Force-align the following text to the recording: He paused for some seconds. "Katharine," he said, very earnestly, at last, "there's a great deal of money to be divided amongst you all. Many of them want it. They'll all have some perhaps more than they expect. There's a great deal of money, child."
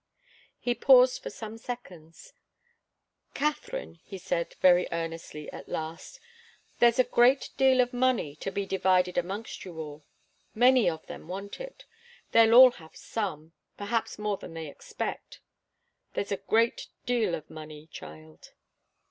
He 0.57 0.73
paused 0.73 1.21
for 1.21 1.29
some 1.29 1.59
seconds. 1.59 2.33
"Katharine," 3.35 3.99
he 4.03 4.17
said, 4.17 4.55
very 4.55 4.87
earnestly, 4.91 5.47
at 5.51 5.69
last, 5.69 6.19
"there's 6.79 6.97
a 6.97 7.03
great 7.03 7.51
deal 7.55 7.79
of 7.81 7.93
money 7.93 8.35
to 8.37 8.49
be 8.51 8.65
divided 8.65 9.15
amongst 9.15 9.63
you 9.63 9.77
all. 9.79 10.03
Many 10.55 10.89
of 10.89 11.05
them 11.05 11.27
want 11.27 11.59
it. 11.61 11.85
They'll 12.31 12.55
all 12.55 12.71
have 12.71 12.95
some 12.95 13.51
perhaps 13.77 14.17
more 14.17 14.37
than 14.37 14.55
they 14.55 14.65
expect. 14.69 15.39
There's 16.15 16.31
a 16.31 16.37
great 16.37 16.87
deal 17.05 17.35
of 17.35 17.51
money, 17.51 17.85
child." 17.85 18.53